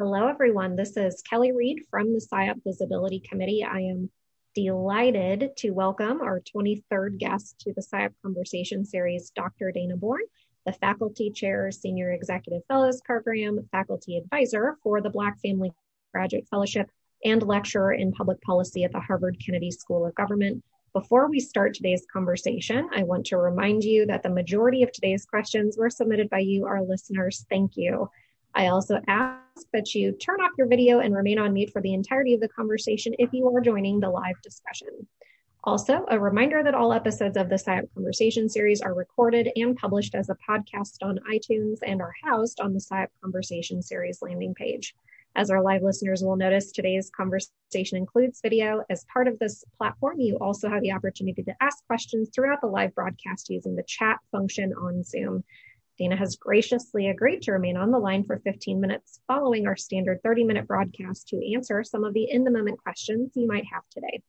[0.00, 0.76] Hello, everyone.
[0.76, 3.62] This is Kelly Reed from the SIOP Visibility Committee.
[3.62, 4.08] I am
[4.54, 9.70] delighted to welcome our 23rd guest to the SIOP Conversation Series, Dr.
[9.72, 10.22] Dana Born,
[10.64, 15.70] the Faculty Chair, Senior Executive Fellows Program, Faculty Advisor for the Black Family
[16.14, 16.90] Graduate Fellowship,
[17.22, 20.64] and lecturer in public policy at the Harvard Kennedy School of Government.
[20.94, 25.26] Before we start today's conversation, I want to remind you that the majority of today's
[25.26, 27.44] questions were submitted by you, our listeners.
[27.50, 28.08] Thank you.
[28.54, 31.94] I also ask that you turn off your video and remain on mute for the
[31.94, 35.06] entirety of the conversation if you are joining the live discussion.
[35.62, 40.14] Also, a reminder that all episodes of the SIOP Conversation series are recorded and published
[40.14, 44.94] as a podcast on iTunes and are housed on the SIOP Conversation series landing page.
[45.36, 48.82] As our live listeners will notice, today's conversation includes video.
[48.90, 52.66] As part of this platform, you also have the opportunity to ask questions throughout the
[52.66, 55.44] live broadcast using the chat function on Zoom.
[56.00, 60.22] Dana has graciously agreed to remain on the line for 15 minutes following our standard
[60.22, 63.82] 30 minute broadcast to answer some of the in the moment questions you might have
[63.90, 64.22] today.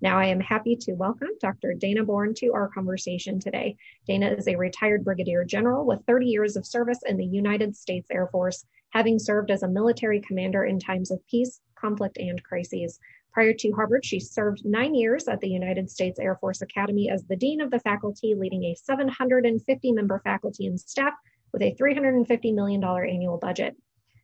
[0.00, 1.74] Now, I am happy to welcome Dr.
[1.74, 3.74] Dana Born to our conversation today.
[4.06, 8.06] Dana is a retired brigadier general with 30 years of service in the United States
[8.12, 13.00] Air Force, having served as a military commander in times of peace, conflict, and crises.
[13.38, 17.24] Prior to Harvard, she served nine years at the United States Air Force Academy as
[17.24, 21.12] the Dean of the Faculty, leading a 750 member faculty and staff
[21.52, 23.76] with a $350 million annual budget.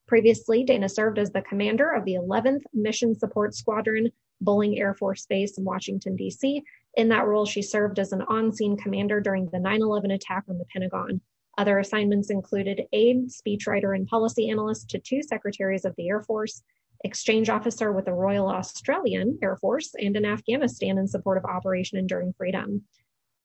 [0.08, 5.26] Previously, Dana served as the commander of the 11th Mission Support Squadron, Bolling Air Force
[5.26, 6.64] Base in Washington, D.C.
[6.96, 10.42] In that role, she served as an on scene commander during the 9 11 attack
[10.48, 11.20] on the Pentagon.
[11.56, 16.64] Other assignments included aide, speechwriter, and policy analyst to two secretaries of the Air Force,
[17.04, 21.98] exchange officer with the Royal Australian Air Force, and in Afghanistan in support of Operation
[21.98, 22.82] Enduring Freedom.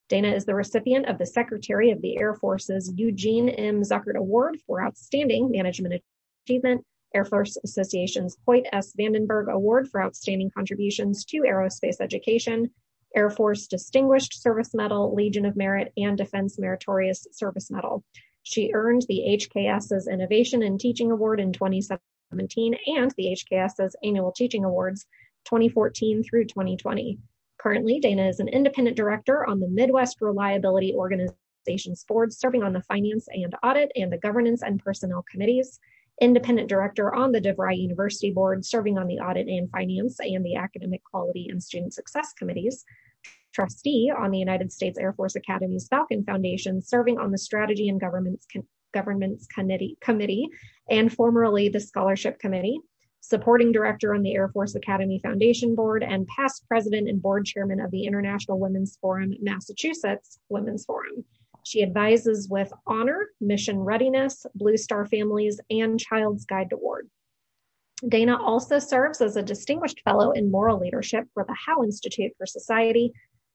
[0.07, 3.83] Dana is the recipient of the Secretary of the Air Force's Eugene M.
[3.83, 6.01] Zuckert Award for Outstanding Management
[6.45, 8.93] Achievement, Air Force Association's Hoyt S.
[8.97, 12.71] Vandenberg Award for Outstanding Contributions to Aerospace Education,
[13.15, 18.03] Air Force Distinguished Service Medal, Legion of Merit, and Defense Meritorious Service Medal.
[18.43, 21.99] She earned the HKS's Innovation and Teaching Award in 2017
[22.31, 25.05] and the HKS's Annual Teaching Awards
[25.45, 27.17] 2014 through 2020.
[27.57, 32.81] Currently, Dana is an independent director on the Midwest Reliability Organizations Board, serving on the
[32.83, 35.79] Finance and Audit and the Governance and Personnel Committees,
[36.21, 40.55] independent director on the DeVry University Board, serving on the Audit and Finance and the
[40.55, 42.85] Academic Quality and Student Success Committees,
[43.53, 47.99] trustee on the United States Air Force Academy's Falcon Foundation, serving on the Strategy and
[47.99, 48.45] Governments
[48.93, 50.47] Governments Committee, Committee
[50.89, 52.79] and formerly the Scholarship Committee,
[53.21, 57.79] supporting director on the Air Force Academy Foundation Board, and past president and board chairman
[57.79, 61.23] of the International Women's Forum Massachusetts Women's Forum.
[61.65, 67.09] She advises with Honor, Mission Readiness, Blue Star Families, and Child's Guide to Ward.
[68.07, 72.45] Dana also serves as a distinguished fellow in moral leadership for the HOW Institute for
[72.45, 73.11] Society,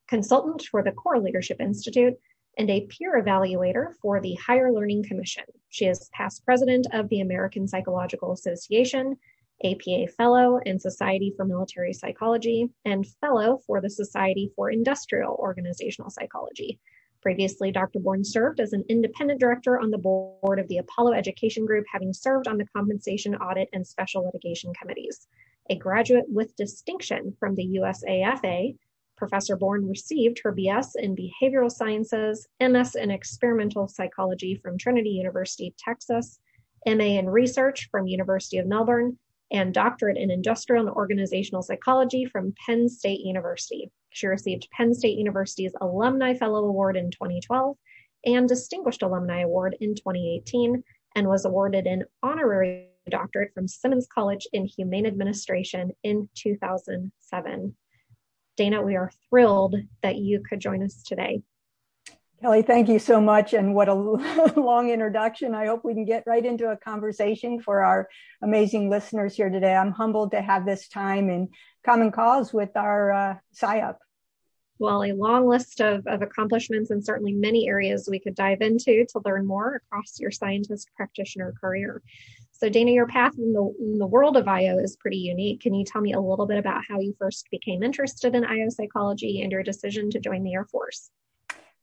[0.06, 2.14] consultant for the Core Leadership Institute,
[2.58, 5.44] and a peer evaluator for the Higher Learning Commission.
[5.68, 9.16] She is past president of the American Psychological Association,
[9.64, 16.10] APA Fellow in Society for Military Psychology, and Fellow for the Society for Industrial Organizational
[16.10, 16.78] Psychology.
[17.22, 18.00] Previously, Dr.
[18.00, 22.12] Born served as an independent director on the board of the Apollo Education Group, having
[22.12, 25.26] served on the Compensation Audit and Special Litigation Committees.
[25.70, 28.76] A graduate with distinction from the USAFA,
[29.16, 35.74] Professor Born received her BS in Behavioral Sciences, MS in Experimental Psychology from Trinity University,
[35.78, 36.38] Texas,
[36.86, 39.18] MA in Research from University of Melbourne,
[39.50, 43.90] and doctorate in Industrial and Organizational Psychology from Penn State University.
[44.10, 47.76] She received Penn State University's Alumni Fellow Award in 2012
[48.26, 50.82] and Distinguished Alumni Award in 2018
[51.14, 57.76] and was awarded an honorary doctorate from Simmons College in Humane Administration in 2007.
[58.56, 61.42] Dana, we are thrilled that you could join us today.
[62.40, 63.54] Kelly, thank you so much.
[63.54, 63.94] And what a
[64.56, 65.54] long introduction.
[65.54, 68.08] I hope we can get right into a conversation for our
[68.42, 69.74] amazing listeners here today.
[69.74, 71.48] I'm humbled to have this time in
[71.86, 73.96] common cause with our uh, SIOP.
[74.78, 79.06] Well, a long list of, of accomplishments and certainly many areas we could dive into
[79.06, 82.02] to learn more across your scientist practitioner career.
[82.64, 85.60] So, Dana, your path in the, in the world of IO is pretty unique.
[85.60, 88.70] Can you tell me a little bit about how you first became interested in IO
[88.70, 91.10] psychology and your decision to join the Air Force?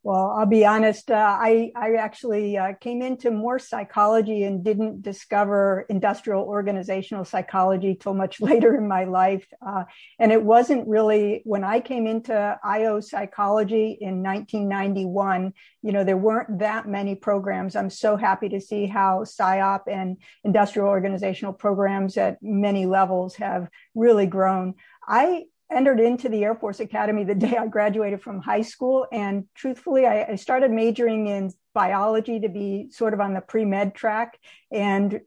[0.03, 1.11] Well, I'll be honest.
[1.11, 7.93] Uh, I I actually uh, came into more psychology and didn't discover industrial organizational psychology
[7.93, 9.45] till much later in my life.
[9.65, 9.83] Uh,
[10.17, 15.53] and it wasn't really when I came into IO psychology in 1991.
[15.83, 17.75] You know, there weren't that many programs.
[17.75, 23.67] I'm so happy to see how SIOP and industrial organizational programs at many levels have
[23.93, 24.73] really grown.
[25.07, 29.07] I entered into the Air Force Academy the day I graduated from high school.
[29.11, 33.65] And truthfully, I, I started majoring in biology to be sort of on the pre
[33.65, 34.37] med track.
[34.71, 35.21] And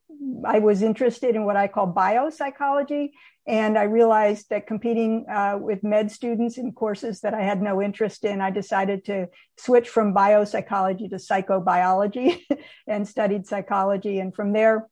[0.45, 3.11] I was interested in what I call biopsychology.
[3.47, 7.83] And I realized that competing uh, with med students in courses that I had no
[7.83, 12.41] interest in, I decided to switch from biopsychology to psychobiology
[12.87, 14.19] and studied psychology.
[14.19, 14.89] And from there,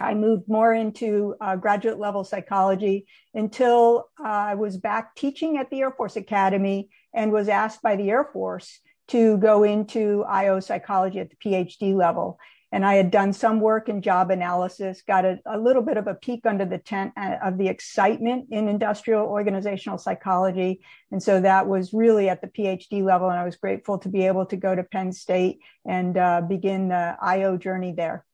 [0.00, 5.70] I moved more into uh, graduate level psychology until uh, I was back teaching at
[5.70, 10.60] the Air Force Academy and was asked by the Air Force to go into IO
[10.60, 12.38] psychology at the PhD level.
[12.72, 16.08] And I had done some work in job analysis, got a, a little bit of
[16.08, 20.84] a peek under the tent uh, of the excitement in industrial organizational psychology.
[21.12, 23.30] And so that was really at the PhD level.
[23.30, 26.88] And I was grateful to be able to go to Penn State and uh, begin
[26.88, 28.24] the IO journey there.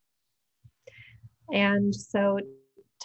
[1.50, 2.38] And so,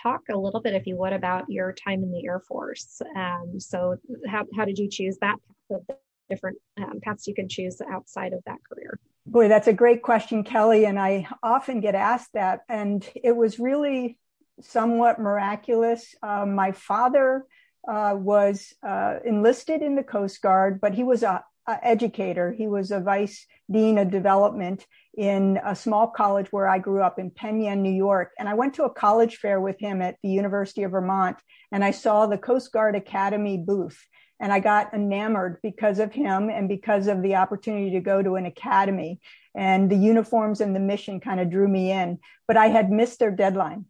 [0.02, 3.02] talk a little bit, if you would, about your time in the Air Force.
[3.16, 3.96] Um, so,
[4.28, 5.38] how, how did you choose that
[5.70, 5.98] path of
[6.30, 9.00] different um, paths you can choose outside of that career?
[9.26, 10.86] Boy, that's a great question, Kelly.
[10.86, 12.62] And I often get asked that.
[12.70, 14.18] And it was really
[14.62, 16.16] somewhat miraculous.
[16.24, 17.46] Uh, my father
[17.88, 22.52] uh, was uh, enlisted in the Coast Guard, but he was a, a educator.
[22.52, 24.86] He was a vice dean of development
[25.18, 28.32] in a small college where I grew up in Penn Yan, New York.
[28.40, 31.38] And I went to a college fair with him at the University of Vermont
[31.72, 34.00] and I saw the Coast Guard Academy booth.
[34.40, 38.36] And I got enamored because of him and because of the opportunity to go to
[38.36, 39.20] an academy.
[39.56, 42.20] And the uniforms and the mission kind of drew me in.
[42.48, 43.86] But I had missed their deadline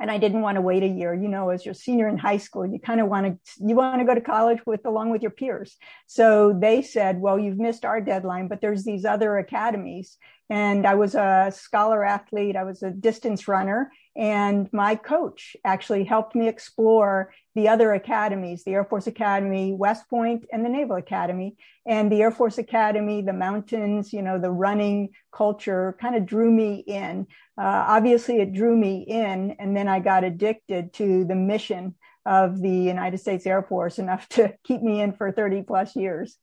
[0.00, 1.14] and I didn't want to wait a year.
[1.14, 4.00] You know, as your senior in high school, you kind of want to you want
[4.00, 5.76] to go to college with along with your peers.
[6.06, 10.16] So they said, "Well, you've missed our deadline, but there's these other academies."
[10.50, 12.56] And I was a scholar athlete.
[12.56, 18.64] I was a distance runner, and my coach actually helped me explore the other academies,
[18.64, 21.56] the Air Force Academy, West Point, and the Naval Academy.
[21.86, 26.50] And the Air Force Academy, the mountains, you know, the running culture kind of drew
[26.50, 27.28] me in.
[27.56, 31.94] Uh, obviously, it drew me in, and then I got addicted to the mission
[32.26, 36.36] of the United States Air Force enough to keep me in for 30 plus years.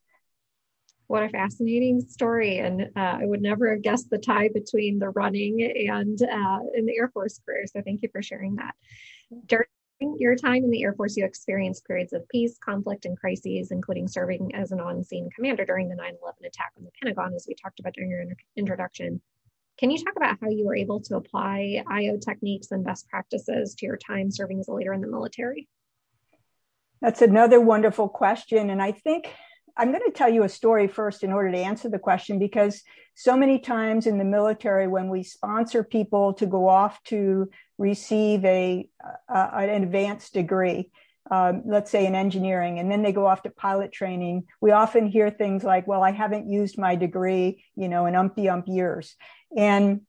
[1.07, 2.57] What a fascinating story.
[2.57, 6.85] And uh, I would never have guessed the tie between the running and uh, in
[6.85, 7.65] the Air Force career.
[7.67, 8.73] So thank you for sharing that.
[9.45, 9.67] During
[10.17, 14.07] your time in the Air Force, you experienced periods of peace, conflict, and crises, including
[14.07, 17.45] serving as an on scene commander during the 9 11 attack on the Pentagon, as
[17.47, 18.25] we talked about during your
[18.55, 19.21] introduction.
[19.77, 23.75] Can you talk about how you were able to apply IO techniques and best practices
[23.75, 25.67] to your time serving as a leader in the military?
[27.01, 28.69] That's another wonderful question.
[28.69, 29.31] And I think
[29.77, 32.81] I'm going to tell you a story first in order to answer the question because
[33.13, 38.43] so many times in the military, when we sponsor people to go off to receive
[38.45, 38.87] a,
[39.29, 40.89] an advanced degree,
[41.31, 45.07] um, let's say in engineering, and then they go off to pilot training, we often
[45.07, 49.15] hear things like, well, I haven't used my degree, you know, in umpty ump years.
[49.57, 50.01] And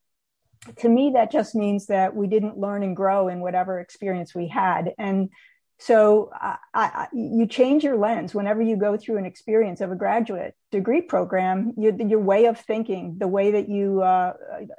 [0.79, 4.49] to me, that just means that we didn't learn and grow in whatever experience we
[4.49, 4.93] had.
[4.99, 5.31] And
[5.79, 9.97] so I, I, you change your lens whenever you go through an experience of a
[9.97, 11.75] graduate degree program.
[11.77, 14.33] You, your way of thinking, the way that you uh,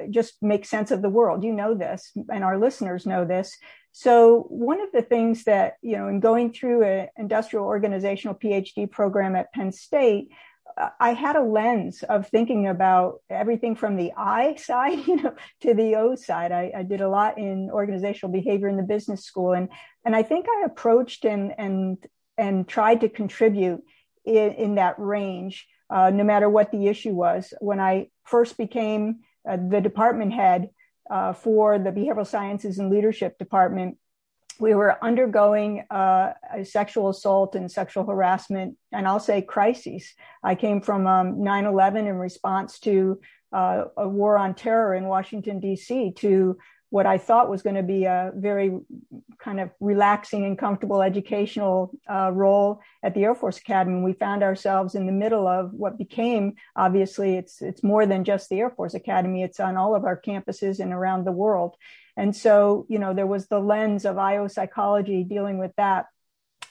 [0.09, 1.43] just make sense of the world.
[1.43, 3.55] You know this, and our listeners know this.
[3.91, 8.89] So one of the things that you know, in going through an industrial organizational PhD
[8.89, 10.29] program at Penn State,
[10.99, 15.73] I had a lens of thinking about everything from the I side, you know, to
[15.73, 16.51] the O side.
[16.51, 19.69] I, I, did a lot in organizational behavior in the business school, and
[20.05, 21.97] and I think I approached and and
[22.37, 23.83] and tried to contribute
[24.25, 27.53] in, in that range, uh, no matter what the issue was.
[27.59, 29.19] When I first became
[29.49, 30.69] uh, the department head
[31.09, 33.97] uh, for the behavioral sciences and leadership department,
[34.59, 40.13] we were undergoing uh, a sexual assault and sexual harassment, and I'll say crises.
[40.43, 43.19] I came from um, 9 11 in response to
[43.51, 46.57] uh, a war on terror in Washington, D.C., to
[46.89, 48.77] what I thought was going to be a very
[49.47, 54.01] kind of relaxing and comfortable educational uh, role at the Air Force Academy.
[54.01, 58.49] We found ourselves in the middle of what became obviously it's it's more than just
[58.49, 59.43] the Air Force Academy.
[59.43, 61.77] It's on all of our campuses and around the world.
[62.17, 66.07] And so, you know, there was the lens of IO psychology dealing with that.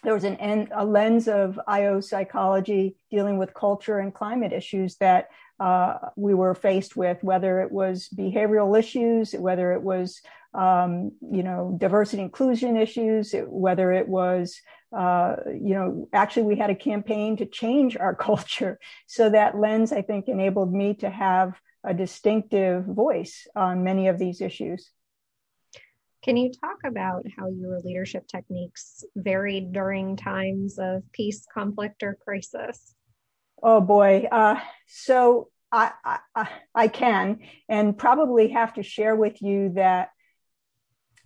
[0.04, 5.28] there was an a lens of IO psychology dealing with culture and climate issues that
[5.58, 10.20] uh, we were faced with, whether it was behavioral issues, whether it was
[10.54, 14.60] um, you know diversity inclusion issues, whether it was
[14.96, 18.78] uh, you know actually we had a campaign to change our culture.
[19.06, 24.18] So that lens, I think, enabled me to have a distinctive voice on many of
[24.18, 24.90] these issues.
[26.22, 32.18] Can you talk about how your leadership techniques varied during times of peace, conflict, or
[32.20, 32.95] crisis?
[33.62, 34.28] Oh boy.
[34.30, 35.92] Uh, so I,
[36.34, 40.10] I, I can, and probably have to share with you that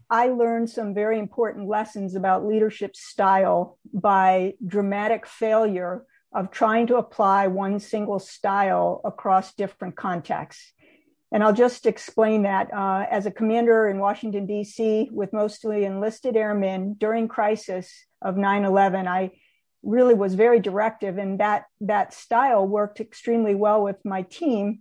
[0.08, 6.96] I learned some very important lessons about leadership style by dramatic failure of trying to
[6.96, 10.72] apply one single style across different contexts.
[11.32, 12.72] And I'll just explain that.
[12.74, 18.64] Uh, as a commander in Washington, D.C., with mostly enlisted airmen during crisis of 9
[18.64, 19.30] 11, I
[19.82, 24.80] really was very directive and that that style worked extremely well with my team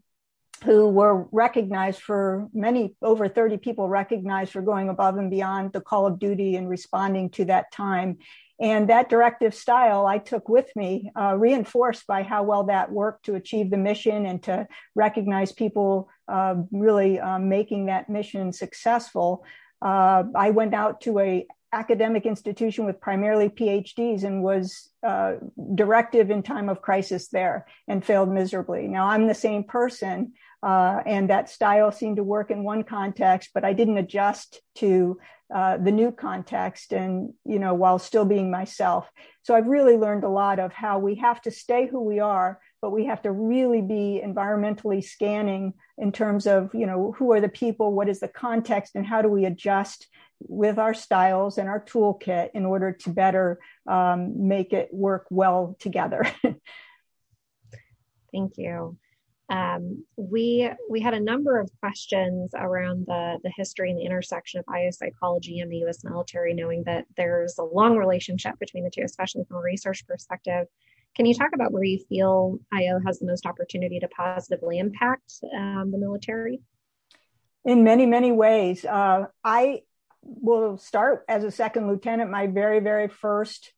[0.63, 5.81] who were recognized for many over 30 people recognized for going above and beyond the
[5.81, 8.17] call of duty and responding to that time.
[8.59, 13.25] And that directive style i took with me uh, reinforced by how well that worked
[13.25, 19.45] to achieve the mission and to recognize people uh, really um, making that mission successful.
[19.81, 25.33] Uh, i went out to a academic institution with primarily PhDs and was uh,
[25.75, 28.87] directive in time of crisis there and failed miserably.
[28.87, 30.33] Now I'm the same person,
[30.63, 35.19] uh, and that style seemed to work in one context, but I didn't adjust to
[35.53, 39.09] uh, the new context and you know while still being myself.
[39.41, 42.59] So I've really learned a lot of how we have to stay who we are,
[42.83, 47.41] but we have to really be environmentally scanning in terms of you know who are
[47.41, 50.07] the people, what is the context, and how do we adjust
[50.39, 55.75] with our styles and our toolkit in order to better um, make it work well
[55.79, 56.25] together.
[58.31, 58.97] Thank you.
[59.49, 64.59] Um, we we had a number of questions around the the history and the intersection
[64.59, 66.03] of IO psychology and the U.S.
[66.03, 70.67] military, knowing that there's a long relationship between the two, especially from a research perspective.
[71.15, 75.33] Can you talk about where you feel IO has the most opportunity to positively impact
[75.55, 76.61] um, the military?
[77.65, 79.81] In many many ways, uh, I
[80.21, 82.31] will start as a second lieutenant.
[82.31, 83.73] My very, very first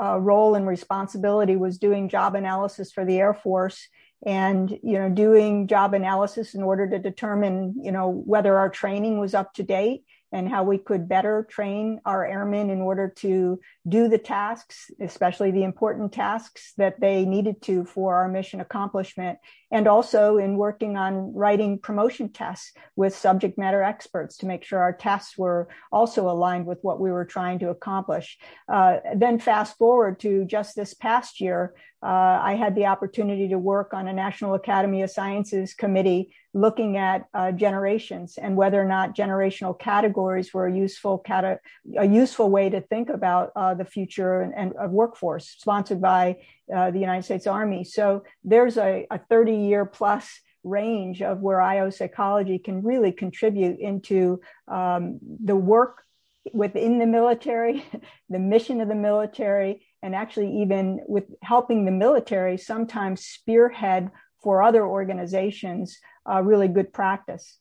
[0.00, 3.88] uh, role and responsibility was doing job analysis for the Air Force
[4.26, 9.18] and you know doing job analysis in order to determine you know whether our training
[9.18, 13.60] was up to date and how we could better train our airmen in order to
[13.88, 19.38] do the tasks, especially the important tasks that they needed to for our mission accomplishment.
[19.70, 24.80] And also in working on writing promotion tests with subject matter experts to make sure
[24.80, 28.36] our tests were also aligned with what we were trying to accomplish.
[28.68, 33.58] Uh, then fast forward to just this past year, uh, I had the opportunity to
[33.58, 38.84] work on a National Academy of Sciences committee looking at uh, generations and whether or
[38.84, 41.58] not generational categories were a useful cata-
[41.98, 46.36] a useful way to think about uh, the future and, and uh, workforce sponsored by
[46.74, 47.82] uh, the United States Army.
[47.82, 53.78] So there's a, a 30 year plus range of where IO psychology can really contribute
[53.80, 56.04] into um, the work
[56.52, 57.84] within the military,
[58.30, 64.10] the mission of the military, and actually even with helping the military sometimes spearhead
[64.44, 65.98] for other organizations
[66.30, 67.58] uh, really good practice,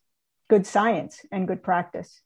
[0.49, 2.21] good science, and good practice.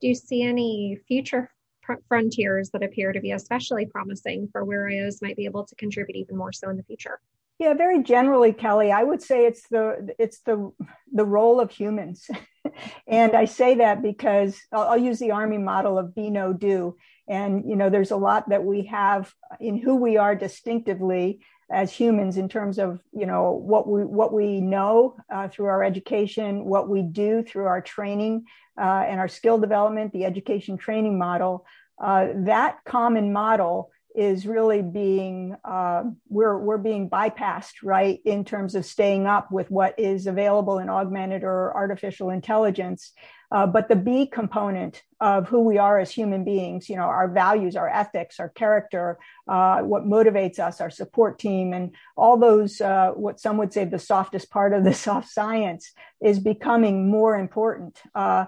[0.00, 1.50] Do you see any future
[1.82, 5.74] pr- frontiers that appear to be especially promising for where IOs might be able to
[5.74, 7.20] contribute even more so in the future?
[7.58, 10.72] Yeah, very generally, Kelly, I would say it's the it's the
[11.12, 12.28] the role of humans,
[13.06, 16.96] and I say that because I'll, I'll use the Army model of be know do,
[17.28, 21.40] and you know there's a lot that we have in who we are distinctively
[21.70, 25.82] as humans in terms of you know what we what we know uh, through our
[25.82, 28.44] education what we do through our training
[28.78, 31.64] uh, and our skill development the education training model
[32.02, 38.74] uh, that common model is really being uh, we're we're being bypassed right in terms
[38.74, 43.12] of staying up with what is available in augmented or artificial intelligence
[43.54, 47.28] uh, but the b component of who we are as human beings you know our
[47.28, 49.18] values our ethics our character
[49.48, 53.84] uh, what motivates us our support team and all those uh, what some would say
[53.84, 55.92] the softest part of the soft science
[56.24, 58.00] is becoming more important.
[58.14, 58.46] Uh,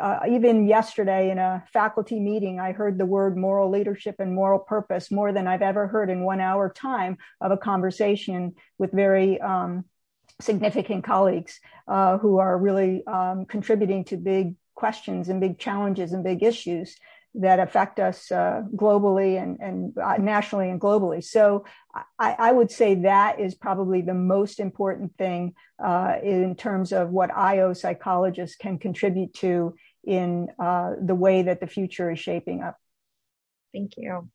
[0.00, 4.60] uh, even yesterday in a faculty meeting, I heard the word moral leadership and moral
[4.60, 9.40] purpose more than I've ever heard in one hour time of a conversation with very
[9.40, 9.84] um,
[10.40, 16.24] significant colleagues uh, who are really um, contributing to big questions and big challenges and
[16.24, 16.96] big issues.
[17.34, 21.24] that affect us uh, globally and, and uh, nationally and globally.
[21.24, 21.64] So
[22.18, 27.08] I, I, would say that is probably the most important thing uh, in terms of
[27.08, 29.74] what IO psychologists can contribute to
[30.04, 32.76] in uh, the way that the future is shaping up.
[33.72, 34.28] Thank you.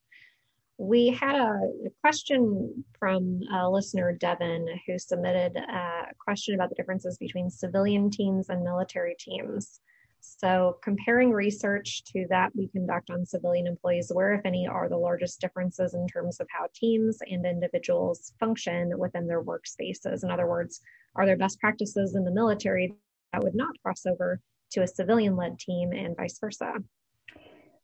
[0.78, 1.60] We had a
[2.02, 8.50] question from a listener, Devin, who submitted a question about the differences between civilian teams
[8.50, 9.80] and military teams.
[10.20, 14.98] So, comparing research to that we conduct on civilian employees, where, if any, are the
[14.98, 20.24] largest differences in terms of how teams and individuals function within their workspaces?
[20.24, 20.82] In other words,
[21.16, 22.94] are there best practices in the military
[23.34, 24.40] that would not cross over
[24.72, 26.74] to a civilian led team and vice versa?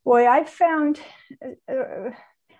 [0.03, 0.99] Boy, I've found.
[1.67, 2.11] Uh,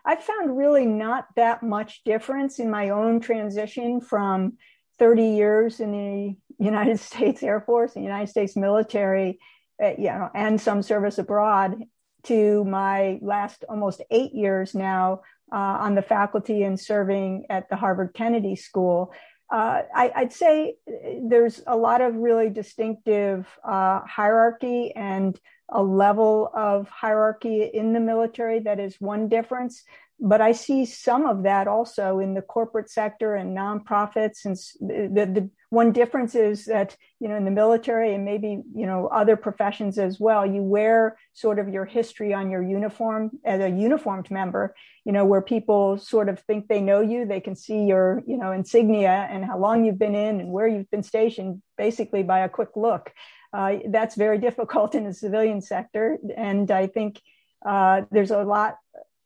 [0.05, 4.57] I've found really not that much difference in my own transition from
[5.00, 9.39] 30 years in the United States Air Force, the United States military,
[9.81, 11.83] uh, you know, and some service abroad
[12.24, 17.75] to my last almost eight years now uh, on the faculty and serving at the
[17.75, 19.13] Harvard Kennedy School.
[19.51, 20.75] Uh, I, would say
[21.22, 25.39] there's a lot of really distinctive uh, hierarchy and
[25.70, 29.84] a level of hierarchy in the military that is one difference
[30.20, 34.46] but I see some of that also in the corporate sector and nonprofits.
[34.46, 38.86] And the, the one difference is that, you know, in the military and maybe, you
[38.86, 43.60] know, other professions as well, you wear sort of your history on your uniform as
[43.60, 47.25] a uniformed member, you know, where people sort of think they know you.
[47.25, 50.67] They can see your, you know, insignia and how long you've been in and where
[50.67, 53.12] you've been stationed basically by a quick look.
[53.53, 56.17] Uh, that's very difficult in the civilian sector.
[56.36, 57.22] And I think
[57.65, 58.77] uh, there's a lot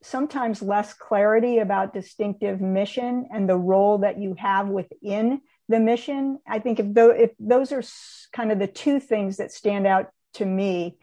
[0.03, 6.39] sometimes less clarity about distinctive mission and the role that you have within the mission.
[6.47, 7.83] I think if, if those are
[8.33, 10.97] kind of the two things that stand out to me,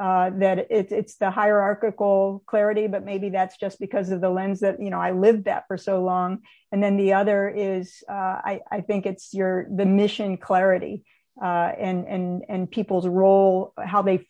[0.00, 4.60] uh, that it, it's the hierarchical clarity, but maybe that's just because of the lens
[4.60, 6.38] that you know I lived that for so long.
[6.70, 11.04] And then the other is uh, I, I think it's your the mission clarity
[11.40, 14.26] uh, and and and people's role, how they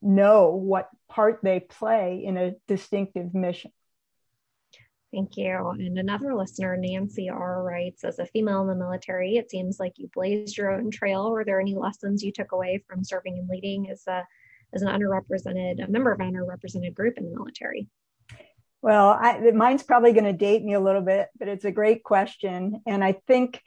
[0.00, 3.70] know what part they play in a distinctive mission.
[5.12, 5.68] Thank you.
[5.78, 7.62] And another listener, Nancy R.
[7.62, 11.30] writes, as a female in the military, it seems like you blazed your own trail.
[11.30, 14.26] Were there any lessons you took away from serving and leading as a
[14.74, 17.88] as an underrepresented, a member of an underrepresented group in the military?
[18.82, 22.02] Well, I, mine's probably going to date me a little bit, but it's a great
[22.02, 22.82] question.
[22.84, 23.62] And I think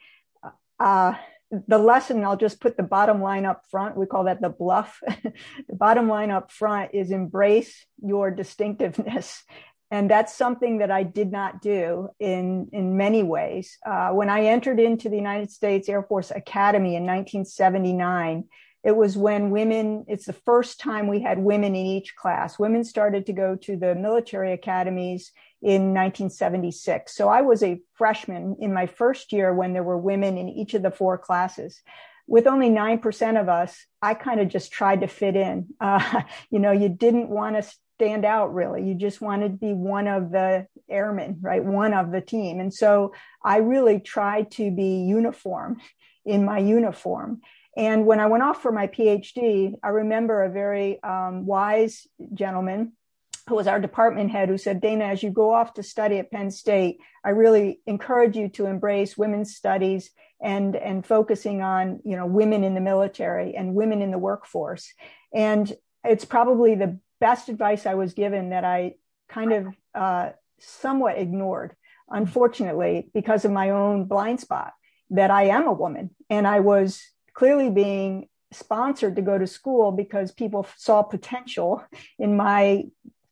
[0.78, 1.14] uh,
[1.50, 3.96] the lesson, I'll just put the bottom line up front.
[3.96, 5.00] We call that the BLUF.
[5.06, 9.44] the bottom line up front is embrace your distinctiveness.
[9.90, 13.78] And that's something that I did not do in, in many ways.
[13.86, 18.44] Uh, when I entered into the United States Air Force Academy in 1979,
[18.84, 22.58] it was when women, it's the first time we had women in each class.
[22.58, 27.14] Women started to go to the military academies in 1976.
[27.14, 30.74] So I was a freshman in my first year when there were women in each
[30.74, 31.82] of the four classes.
[32.26, 35.68] With only 9% of us, I kind of just tried to fit in.
[35.80, 38.86] Uh, you know, you didn't want to stand out really.
[38.86, 41.64] You just wanted to be one of the airmen, right?
[41.64, 42.60] One of the team.
[42.60, 45.80] And so I really tried to be uniform
[46.24, 47.40] in my uniform.
[47.76, 52.92] And when I went off for my PhD, I remember a very um, wise gentleman
[53.48, 56.30] who was our department head, who said, Dana, as you go off to study at
[56.30, 62.16] Penn State, I really encourage you to embrace women's studies and, and focusing on, you
[62.16, 64.92] know, women in the military and women in the workforce.
[65.34, 65.72] And
[66.04, 68.94] it's probably the best advice I was given that I
[69.28, 70.30] kind of uh,
[70.60, 71.74] somewhat ignored,
[72.08, 74.72] unfortunately, because of my own blind spot
[75.10, 76.10] that I am a woman.
[76.30, 77.02] And I was
[77.34, 81.82] clearly being sponsored to go to school because people saw potential
[82.18, 82.84] in my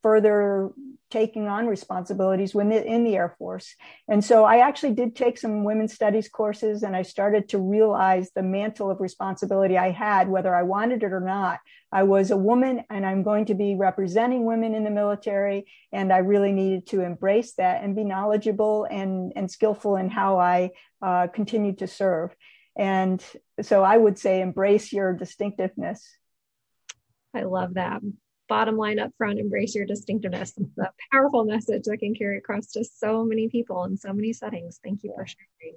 [0.07, 0.71] further
[1.11, 3.75] taking on responsibilities within the Air Force.
[4.07, 8.31] And so I actually did take some women's studies courses and I started to realize
[8.31, 11.59] the mantle of responsibility I had, whether I wanted it or not.
[11.91, 15.67] I was a woman and I'm going to be representing women in the military.
[15.91, 20.39] And I really needed to embrace that and be knowledgeable and, and skillful in how
[20.39, 20.71] I
[21.03, 22.31] uh, continued to serve.
[22.77, 23.21] And
[23.61, 26.09] so I would say embrace your distinctiveness.
[27.35, 28.03] I love that
[28.49, 30.55] bottom line up front, embrace your distinctiveness.
[30.57, 34.33] It's a powerful message that can carry across to so many people in so many
[34.33, 34.81] settings.
[34.83, 35.77] Thank you for sharing.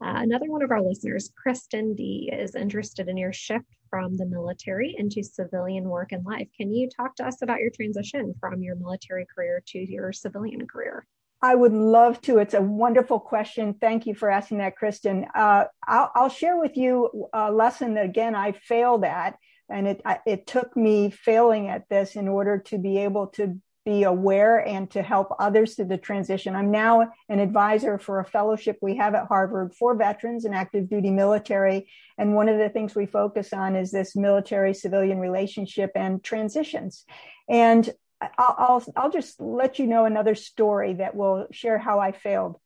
[0.00, 4.26] Uh, another one of our listeners, Kristen D, is interested in your shift from the
[4.26, 6.48] military into civilian work and life.
[6.56, 10.66] Can you talk to us about your transition from your military career to your civilian
[10.68, 11.04] career?
[11.40, 12.38] I would love to.
[12.38, 13.74] It's a wonderful question.
[13.80, 15.26] Thank you for asking that, Kristen.
[15.34, 19.36] Uh, I'll, I'll, share with you a lesson that, again, I failed at
[19.70, 24.02] and it it took me failing at this in order to be able to be
[24.02, 26.54] aware and to help others through the transition.
[26.54, 30.90] I'm now an advisor for a fellowship we have at Harvard for veterans and active
[30.90, 31.88] duty military.
[32.18, 37.06] And one of the things we focus on is this military civilian relationship and transitions.
[37.48, 37.88] And
[38.20, 42.58] I'll, I'll, I'll just let you know another story that will share how I failed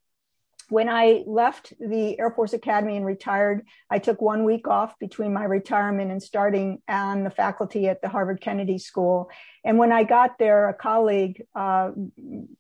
[0.73, 5.31] when I left the Air Force Academy and retired, I took one week off between
[5.31, 9.29] my retirement and starting on the faculty at the Harvard Kennedy School.
[9.67, 11.91] And when I got there, a colleague uh,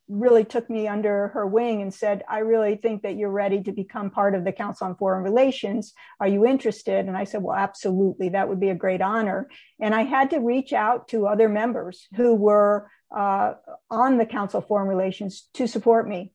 [0.08, 3.72] really took me under her wing and said, I really think that you're ready to
[3.72, 5.94] become part of the Council on Foreign Relations.
[6.20, 7.06] Are you interested?
[7.06, 8.28] And I said, Well, absolutely.
[8.28, 9.48] That would be a great honor.
[9.80, 13.54] And I had to reach out to other members who were uh,
[13.90, 16.32] on the Council of Foreign Relations to support me.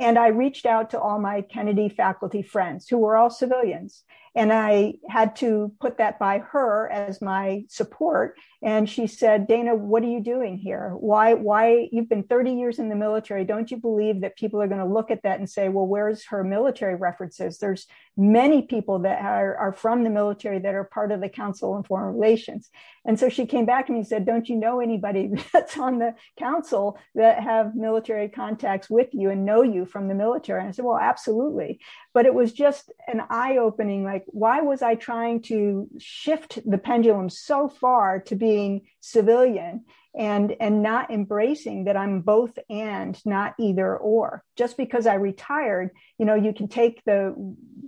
[0.00, 4.02] And I reached out to all my Kennedy faculty friends who were all civilians.
[4.34, 8.36] And I had to put that by her as my support.
[8.62, 10.92] And she said, Dana, what are you doing here?
[10.98, 13.44] Why, why you've been 30 years in the military.
[13.44, 16.26] Don't you believe that people are going to look at that and say, well, where's
[16.26, 17.58] her military references?
[17.58, 17.86] There's
[18.18, 21.84] many people that are, are from the military that are part of the Council on
[21.84, 22.68] Foreign Relations.
[23.06, 25.98] And so she came back to me and said, don't you know anybody that's on
[25.98, 30.60] the council that have military contacts with you and know you from the military?
[30.60, 31.80] And I said, well, absolutely.
[32.12, 36.78] But it was just an eye opening, like, why was I trying to shift the
[36.78, 39.84] pendulum so far to being civilian
[40.18, 44.42] and and not embracing that I'm both and not either or.
[44.56, 47.20] Just because I retired, you know, you can take the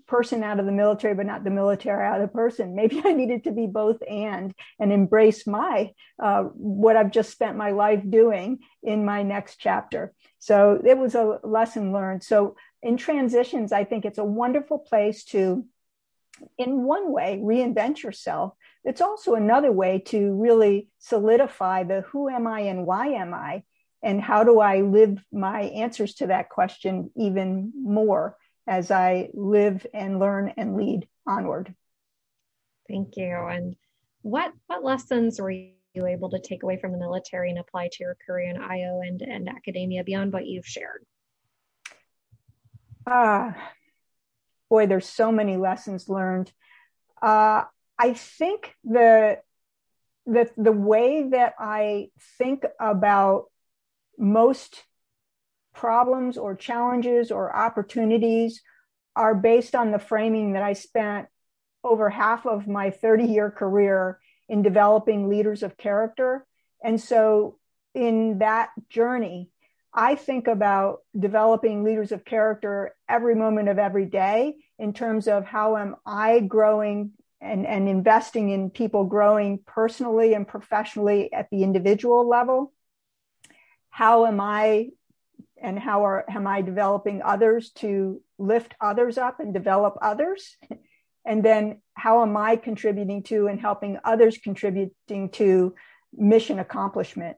[0.06, 2.74] person out of the military, but not the military out of the person.
[2.80, 5.90] Maybe I needed to be both and and embrace my
[6.22, 10.12] uh, what I've just spent my life doing in my next chapter.
[10.38, 12.22] So it was a lesson learned.
[12.22, 15.64] So in transitions, I think it's a wonderful place to
[16.58, 18.54] in one way, reinvent yourself.
[18.84, 23.62] It's also another way to really solidify the who am I and why am I?
[24.02, 29.86] And how do I live my answers to that question even more as I live
[29.94, 31.74] and learn and lead onward?
[32.88, 33.32] Thank you.
[33.32, 33.76] And
[34.22, 37.96] what what lessons were you able to take away from the military and apply to
[38.00, 41.04] your career in IO and, and academia beyond what you've shared?
[43.06, 43.52] Ah, uh,
[44.68, 46.52] boy, there's so many lessons learned.
[47.20, 47.64] Uh,
[47.98, 49.38] I think the
[50.26, 53.46] the the way that I think about
[54.18, 54.84] most
[55.74, 58.62] problems or challenges or opportunities
[59.16, 61.28] are based on the framing that I spent
[61.84, 66.46] over half of my 30 year career in developing leaders of character.
[66.84, 67.58] And so
[67.94, 69.50] in that journey,
[69.94, 75.44] I think about developing leaders of character every moment of every day in terms of
[75.44, 81.64] how am I growing and, and investing in people growing personally and professionally at the
[81.64, 82.72] individual level.
[83.90, 84.90] How am I
[85.60, 90.56] and how are, am I developing others to lift others up and develop others?
[91.24, 95.72] And then how am I contributing to and helping others contributing to
[96.12, 97.36] mission accomplishment?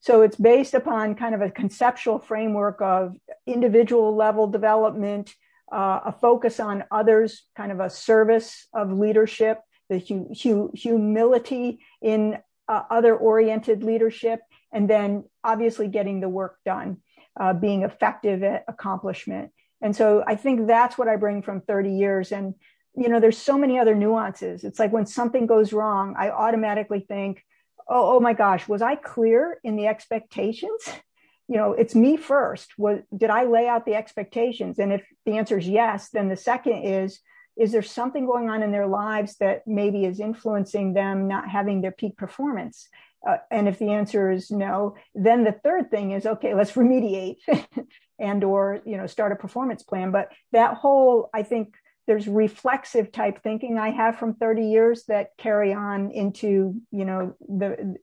[0.00, 5.34] So it's based upon kind of a conceptual framework of individual level development,
[5.72, 11.80] uh, a focus on others, kind of a service of leadership, the hu- hu- humility
[12.00, 14.40] in uh, other oriented leadership,
[14.72, 16.98] and then obviously getting the work done,
[17.40, 19.50] uh, being effective at accomplishment.
[19.80, 22.32] And so I think that's what I bring from 30 years.
[22.32, 22.54] And,
[22.94, 24.64] you know, there's so many other nuances.
[24.64, 27.44] It's like when something goes wrong, I automatically think,
[27.88, 30.82] oh, oh my gosh, was I clear in the expectations?
[31.52, 32.78] You know, it's me first.
[32.78, 34.78] Was did I lay out the expectations?
[34.78, 37.20] And if the answer is yes, then the second is,
[37.58, 41.82] is there something going on in their lives that maybe is influencing them not having
[41.82, 42.88] their peak performance?
[43.28, 47.36] Uh, and if the answer is no, then the third thing is okay, let's remediate
[48.18, 50.10] and or you know start a performance plan.
[50.10, 51.74] But that whole, I think,
[52.06, 57.36] there's reflexive type thinking I have from 30 years that carry on into, you know,
[57.40, 57.96] the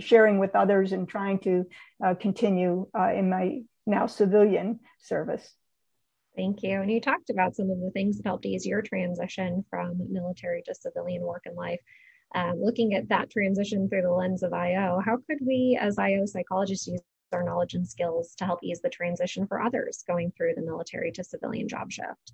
[0.00, 1.64] sharing with others and trying to
[2.04, 5.54] uh, continue uh, in my now civilian service.
[6.36, 6.80] Thank you.
[6.80, 10.62] And you talked about some of the things that helped ease your transition from military
[10.66, 11.80] to civilian work and life.
[12.34, 16.26] Um, looking at that transition through the lens of IO, how could we, as IO
[16.26, 17.00] psychologists, use
[17.32, 21.12] our knowledge and skills to help ease the transition for others going through the military
[21.12, 22.32] to civilian job shift?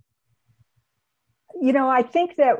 [1.61, 2.57] you know, I think that,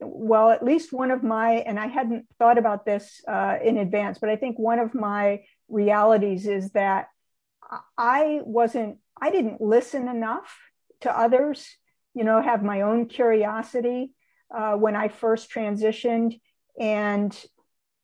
[0.00, 4.18] well, at least one of my, and I hadn't thought about this uh, in advance,
[4.18, 7.08] but I think one of my realities is that
[7.96, 10.56] I wasn't, I didn't listen enough
[11.02, 11.66] to others,
[12.14, 14.12] you know, have my own curiosity
[14.54, 16.40] uh, when I first transitioned.
[16.78, 17.36] And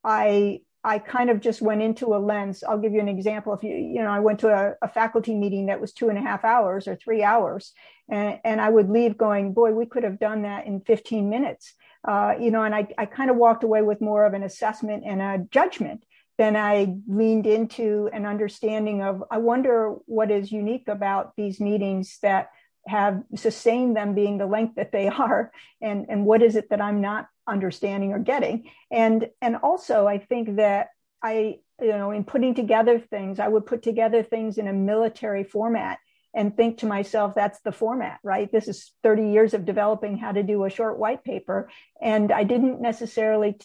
[0.04, 2.62] I, I kind of just went into a lens.
[2.62, 3.52] I'll give you an example.
[3.52, 6.16] If you, you know, I went to a, a faculty meeting that was two and
[6.16, 7.72] a half hours or three hours,
[8.08, 11.74] and, and I would leave going, boy, we could have done that in 15 minutes.
[12.06, 15.02] Uh, you know, and I, I kind of walked away with more of an assessment
[15.04, 16.04] and a judgment
[16.38, 22.18] than I leaned into an understanding of, I wonder what is unique about these meetings
[22.22, 22.50] that
[22.86, 26.80] have sustained them being the length that they are and and what is it that
[26.80, 28.70] i'm not understanding or getting.
[28.90, 30.88] And and also i think that
[31.22, 35.44] i you know in putting together things i would put together things in a military
[35.44, 35.98] format
[36.34, 38.52] and think to myself that's the format right?
[38.52, 41.70] This is 30 years of developing how to do a short white paper.
[42.00, 43.56] And i didn't necessarily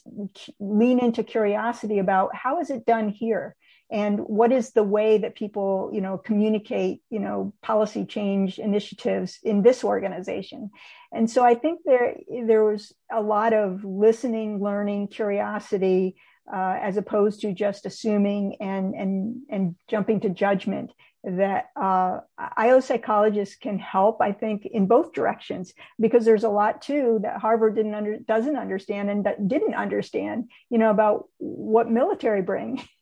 [0.59, 3.55] lean into curiosity about how is it done here?
[3.91, 9.39] And what is the way that people you know communicate you know policy change initiatives
[9.43, 10.69] in this organization
[11.11, 16.15] and so i think there there was a lot of listening learning curiosity
[16.51, 20.91] uh, as opposed to just assuming and and and jumping to judgment
[21.23, 22.19] that uh,
[22.57, 27.39] IO psychologists can help, I think, in both directions because there's a lot too that
[27.39, 32.83] Harvard didn't under, doesn't understand and that didn't understand, you know, about what military bring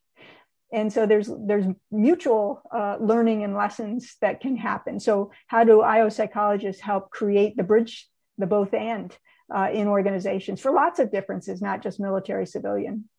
[0.72, 5.00] and so there's there's mutual uh, learning and lessons that can happen.
[5.00, 9.16] So how do io psychologists help create the bridge the both and
[9.54, 13.10] uh, in organizations for lots of differences not just military civilian?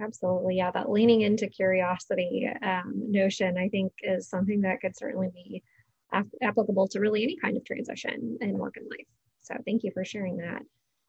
[0.00, 0.56] Absolutely.
[0.56, 5.62] Yeah that leaning into curiosity um, notion i think is something that could certainly be
[6.12, 9.06] ap- applicable to really any kind of transition in work and life.
[9.40, 10.62] So thank you for sharing that.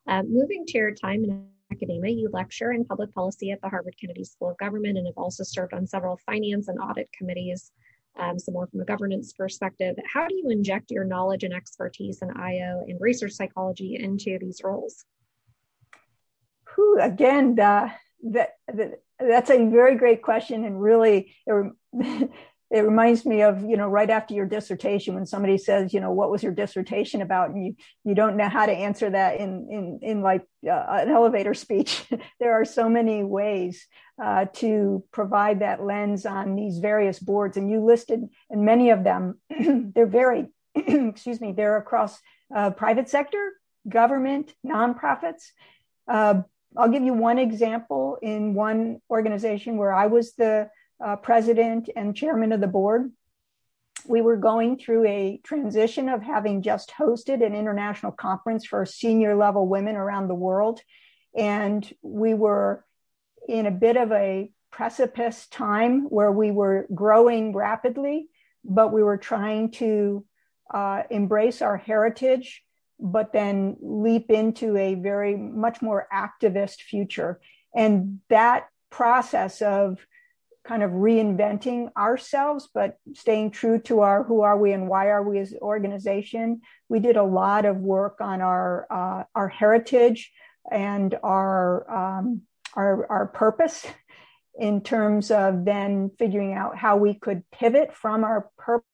[0.07, 3.95] Uh, moving to your time in academia, you lecture in public policy at the Harvard
[3.99, 7.71] Kennedy School of Government and have also served on several finance and audit committees,
[8.17, 9.95] um, some more from a governance perspective.
[10.11, 14.61] How do you inject your knowledge and expertise in IO and research psychology into these
[14.63, 15.05] roles?
[16.75, 18.51] Whew, again, that, that,
[19.19, 21.71] that's a very great question and really it
[22.81, 26.31] reminds me of you know right after your dissertation when somebody says you know what
[26.31, 27.51] was your dissertation about?
[27.51, 31.09] And you you don't know how to answer that in in in like uh, an
[31.09, 32.03] elevator speech.
[32.39, 33.87] There are so many ways
[34.21, 39.03] uh, to provide that lens on these various boards and you listed and many of
[39.03, 39.39] them
[39.95, 42.19] they're very excuse me they're across
[42.55, 43.53] uh, private sector
[43.87, 45.43] government nonprofits.
[46.07, 46.41] Uh,
[46.77, 50.69] i'll give you one example in one organization where i was the
[51.03, 53.11] uh, president and chairman of the board.
[54.05, 59.35] We were going through a transition of having just hosted an international conference for senior
[59.35, 60.81] level women around the world.
[61.35, 62.85] And we were
[63.47, 68.27] in a bit of a precipice time where we were growing rapidly,
[68.63, 70.25] but we were trying to
[70.73, 72.63] uh, embrace our heritage,
[72.99, 77.39] but then leap into a very much more activist future.
[77.75, 79.99] And that process of
[80.63, 85.23] kind of reinventing ourselves, but staying true to our who are we and why are
[85.23, 86.61] we as an organization.
[86.87, 90.31] We did a lot of work on our uh, our heritage
[90.71, 92.41] and our um,
[92.75, 93.85] our our purpose
[94.57, 98.85] in terms of then figuring out how we could pivot from our purpose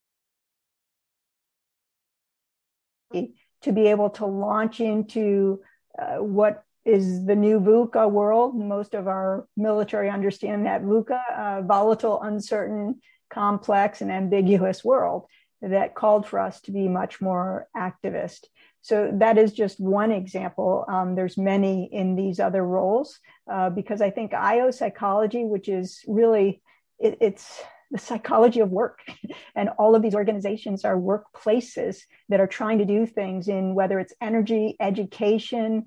[3.61, 5.59] to be able to launch into
[5.97, 8.55] uh, what is the new VUCA world.
[8.55, 15.25] Most of our military understand that VUCA, uh, volatile, uncertain, complex, and ambiguous world
[15.61, 18.45] that called for us to be much more activist.
[18.81, 20.85] So that is just one example.
[20.87, 23.19] Um, there's many in these other roles
[23.51, 26.61] uh, because I think IO psychology, which is really
[26.97, 27.61] it, it's
[27.91, 28.99] the psychology of work.
[29.55, 31.97] And all of these organizations are workplaces
[32.29, 35.85] that are trying to do things in whether it's energy, education,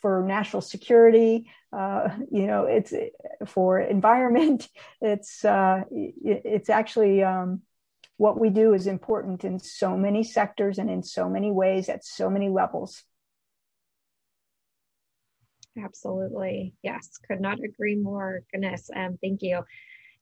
[0.00, 2.92] for national security, uh, you know, it's
[3.46, 4.68] for environment.
[5.00, 7.62] It's uh, it's actually um,
[8.16, 12.04] what we do is important in so many sectors and in so many ways at
[12.04, 13.04] so many levels.
[15.76, 18.42] Absolutely, yes, could not agree more.
[18.52, 19.62] Goodness, um, thank you.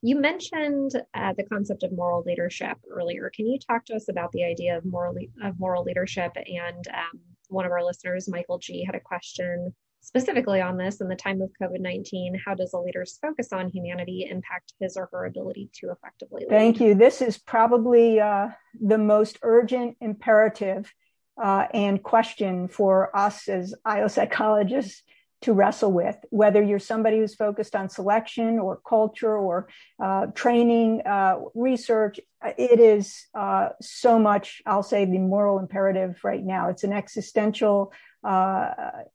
[0.01, 3.31] You mentioned uh, the concept of moral leadership earlier.
[3.33, 5.15] Can you talk to us about the idea of moral
[5.45, 6.33] of moral leadership?
[6.37, 7.21] And um,
[7.53, 11.01] one of our listeners, Michael G, had a question specifically on this.
[11.01, 14.97] In the time of COVID nineteen, how does a leader's focus on humanity impact his
[14.97, 16.43] or her ability to effectively?
[16.43, 16.51] Lead?
[16.51, 16.95] Thank you.
[16.95, 18.49] This is probably uh,
[18.81, 20.93] the most urgent imperative
[21.41, 25.03] uh, and question for us as IO psychologists
[25.43, 29.69] to wrestle with, whether you're somebody who's focused on selection or culture or
[30.03, 32.21] uh, training, uh, research.
[32.57, 36.71] It is uh, so much, I'll say, the moral imperative right now.
[36.71, 37.93] It's an existential
[38.25, 38.71] uh,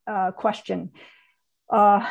[0.06, 0.92] uh, question.
[1.70, 2.06] Uh,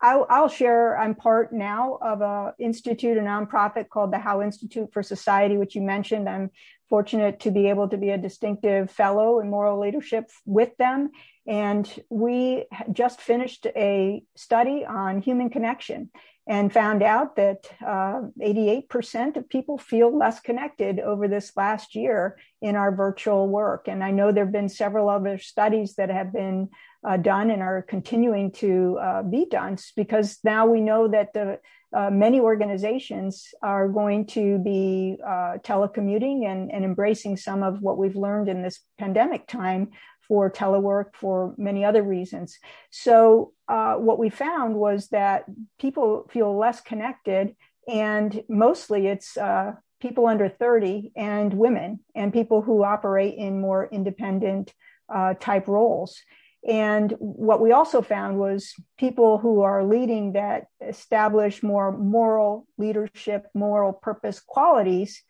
[0.00, 0.96] I'll, I'll, share.
[0.96, 5.74] I'm part now of a institute, a nonprofit called the HOW Institute for Society, which
[5.74, 6.28] you mentioned.
[6.28, 6.50] I'm
[6.88, 11.10] fortunate to be able to be a distinctive fellow in moral leadership with them.
[11.50, 16.10] And we just finished a study on human connection
[16.46, 22.38] and found out that uh, 88% of people feel less connected over this last year
[22.62, 23.88] in our virtual work.
[23.88, 26.68] And I know there have been several other studies that have been
[27.02, 31.58] uh, done and are continuing to uh, be done because now we know that the
[31.92, 37.98] uh, many organizations are going to be uh, telecommuting and, and embracing some of what
[37.98, 39.90] we've learned in this pandemic time
[40.30, 42.60] for telework for many other reasons.
[42.90, 45.44] So, uh, what we found was that
[45.80, 47.56] people feel less connected,
[47.88, 53.88] and mostly it's uh, people under 30 and women, and people who operate in more
[53.90, 54.72] independent
[55.12, 56.22] uh, type roles.
[56.64, 63.46] And what we also found was people who are leading that establish more moral leadership,
[63.52, 65.24] moral purpose qualities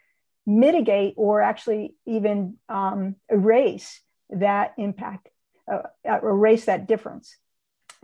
[0.47, 5.29] mitigate or actually even um, erase that impact,
[5.71, 7.37] uh, uh, erase that difference.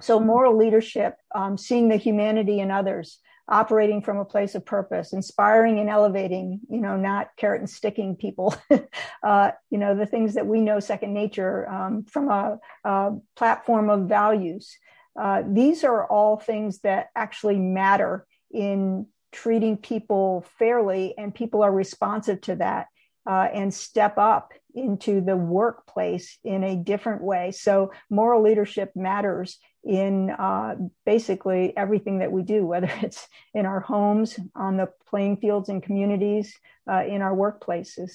[0.00, 5.12] So, moral leadership, um, seeing the humanity in others, operating from a place of purpose,
[5.12, 8.54] inspiring and elevating, you know, not carrot and sticking people,
[9.22, 13.88] uh, you know, the things that we know second nature um, from a, a, platform
[13.88, 14.76] of values.
[15.18, 21.72] Uh, these are all things that actually matter in treating people fairly, and people are
[21.72, 22.88] responsive to that
[23.26, 27.50] uh, and step up into the workplace in a different way.
[27.50, 33.80] So moral leadership matters in uh, basically everything that we do, whether it's in our
[33.80, 36.54] homes, on the playing fields and communities,
[36.88, 38.12] uh, in our workplaces.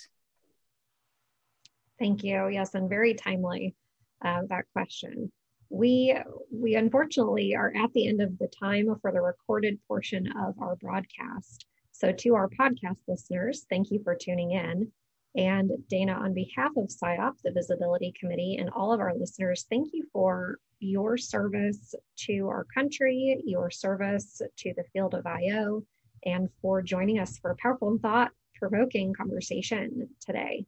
[2.00, 2.47] Thank you.
[2.47, 3.76] Yes, and very timely
[4.24, 5.32] uh, that question.
[5.69, 6.15] We
[6.52, 10.76] we unfortunately are at the end of the time for the recorded portion of our
[10.76, 11.65] broadcast.
[11.91, 14.91] So to our podcast listeners, thank you for tuning in.
[15.36, 19.89] And Dana, on behalf of SIOP, the Visibility Committee, and all of our listeners, thank
[19.94, 25.84] you for your service to our country, your service to the field of IO,
[26.26, 30.65] and for joining us for a powerful and thought provoking conversation today.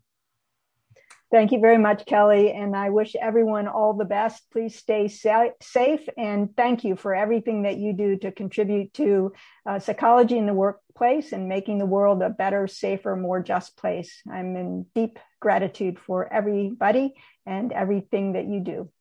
[1.33, 2.51] Thank you very much, Kelly.
[2.51, 4.43] And I wish everyone all the best.
[4.51, 6.07] Please stay sa- safe.
[6.15, 9.33] And thank you for everything that you do to contribute to
[9.67, 14.21] uh, psychology in the workplace and making the world a better, safer, more just place.
[14.31, 17.15] I'm in deep gratitude for everybody
[17.47, 18.91] and everything that you do.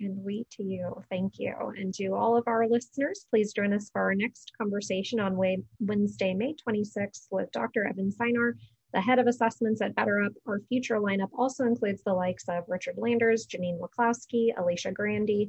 [0.00, 1.02] And we to you.
[1.10, 1.54] Thank you.
[1.76, 5.36] And to all of our listeners, please join us for our next conversation on
[5.78, 7.86] Wednesday, May 26th with Dr.
[7.86, 8.54] Evan Sinar
[8.92, 12.96] the head of assessments at BetterUp, our future lineup also includes the likes of Richard
[12.98, 15.48] Landers, Janine Waclawski, Alicia Grandey,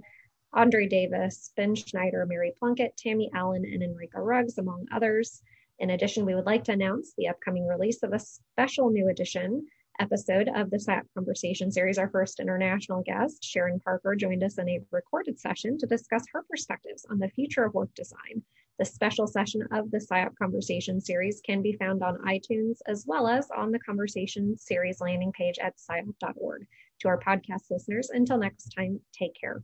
[0.53, 5.41] Andre Davis, Ben Schneider, Mary Plunkett, Tammy Allen, and Enrica Ruggs, among others.
[5.79, 9.65] In addition, we would like to announce the upcoming release of a special new edition
[9.99, 11.97] episode of the SIOP Conversation series.
[11.97, 16.43] Our first international guest, Sharon Parker, joined us in a recorded session to discuss her
[16.49, 18.43] perspectives on the future of work design.
[18.79, 23.27] The special session of the SIOP Conversation series can be found on iTunes as well
[23.27, 26.65] as on the Conversation series landing page at SIOP.org.
[27.01, 29.63] To our podcast listeners, until next time, take care.